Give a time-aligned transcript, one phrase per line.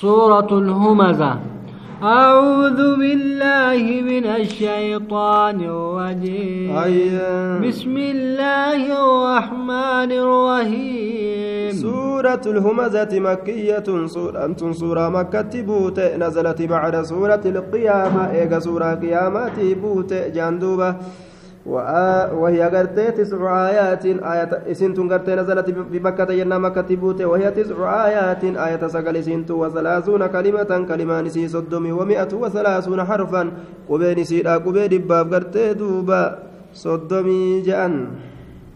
[0.00, 1.36] سورة الهمزة.
[2.02, 6.76] أعوذ بالله من الشيطان الرجيم.
[6.76, 11.72] أيام بسم الله الرحمن الرحيم.
[11.72, 13.84] سورة الهمزة مكية.
[14.06, 18.30] سورة سورة مكة بوت نزلت بعد سورة القيامة.
[18.30, 20.90] إيجا سورة قيامة بوت جاندوبة.
[20.90, 21.35] وآ-
[21.66, 24.04] وهي قرتي تسع آيات.
[24.06, 27.20] آية إسنت قرتي نزلت بمكة ينا مكة بوت.
[27.22, 28.44] وهي تسع آيات.
[28.44, 33.42] آية سقل إسنت وثلاثون كلمة كلمة نسي صدمي ومئة وثلاثون حرفا.
[33.88, 36.38] قبين سيدا قبين باب قرتي دوبا.
[36.74, 37.94] صدمي جأن.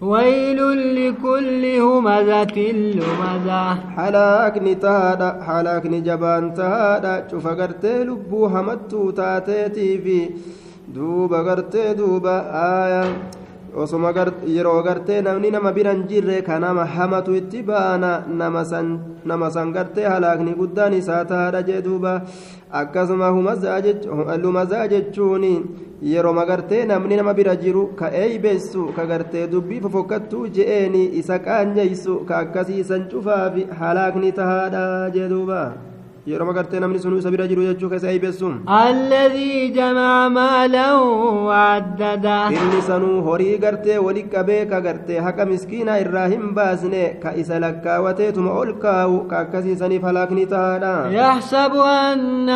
[0.00, 0.60] ويل
[0.96, 3.64] لكل همزة لمزة.
[3.96, 10.18] halaakni tahaadha halaakni jabaan tahaadha cufa gartee lubbuu hamattuu taateetii fi
[10.94, 13.02] duuba gartee duuba aaya
[13.76, 14.10] osoma
[14.46, 20.54] yeroo gartee namni nama biran jirre ka nama hamatu itti baana nama san gartee halaakni
[20.60, 22.22] guddaan isaa tahaadha jee duuba
[22.80, 23.30] akkasuma
[24.42, 25.44] lumazaa jechuun
[26.02, 32.24] yeroo magartee namni nama bira jiru ka eeybeessu ka gartee dubbii fofokkattuu je'eeni isa qaanyeysu
[32.28, 35.89] ka akkasii cufaafi halaakni tahaadha jee duuba
[36.26, 40.92] yeroo magartee namni sun isa bira jiru jechuu ka isa eeybeessu الذي جمع مالا
[41.48, 47.30] وعدده inni sanuu horii gartee wali qabee ka gartee haqa miskiinaa irraa hin baasne ka
[47.42, 52.48] isa lakkaawateetuma ol kaa'u ka akkasii saniif halaakni tahaadha يحسب أن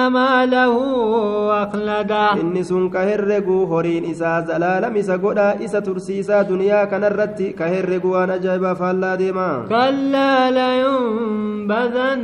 [1.64, 7.64] أخلده inni sun ka herregu horiin isaa zalaalam isa godha isa tursiisaa duniyaa kanarratti ka
[7.74, 12.22] herregu waan ajaa'ibaa faallaa deema كلا لينبذن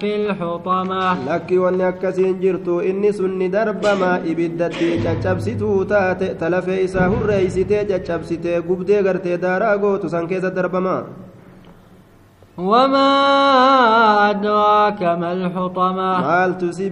[0.00, 7.84] في الحطمة wanni akkasiin jirtu inni sun ni darbama ibiddatti caccabsituu taate talafee isaa hurreeysitee
[7.90, 10.96] caccabsitee gubdee gartee daaraa gootu san keessa darbama
[12.58, 13.10] وما
[14.30, 16.88] أدراك ما الحطمة؟ قال تسي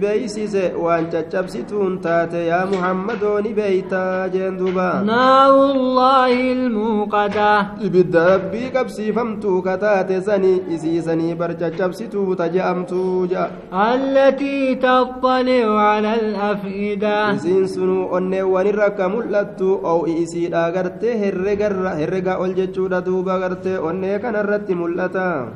[0.77, 3.23] وأنت تبسطون تات يا محمد
[3.55, 7.81] بيتا جندوبا نار الله الموقدة.
[7.81, 13.49] إبدا ربي كبسي فمتو كتات سني إسي سني برجة تبسطو تجامتو جا.
[13.73, 17.35] التي تطلع على الأفئدة.
[17.35, 24.35] إسين سنو أني ونرك ملتو أو إسي لا غرته هرغا أولجتو لدوبا غرته أني كان
[24.35, 25.54] رتي ملتا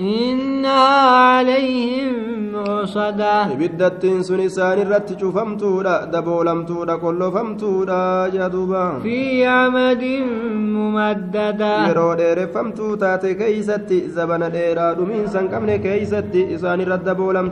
[0.00, 1.00] إنها
[1.32, 2.12] عليهم
[2.52, 6.42] مؤصدة إبدت سن سان رت فمتورا دبو
[6.96, 8.98] كل فمتورا جدوبا.
[9.02, 10.04] في عمد
[10.76, 13.26] ممددة يرو دير فمتو تات
[14.48, 17.48] ديرا دمين سن كيستي سان رت دبو لم